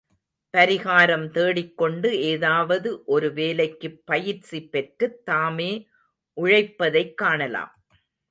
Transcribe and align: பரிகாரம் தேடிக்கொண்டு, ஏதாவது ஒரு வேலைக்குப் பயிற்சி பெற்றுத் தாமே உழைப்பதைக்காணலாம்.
பரிகாரம் 0.53 1.29
தேடிக்கொண்டு, 1.29 2.21
ஏதாவது 2.21 3.03
ஒரு 3.05 3.33
வேலைக்குப் 3.33 4.01
பயிற்சி 4.05 4.61
பெற்றுத் 4.67 5.25
தாமே 5.25 5.87
உழைப்பதைக்காணலாம். 6.37 7.71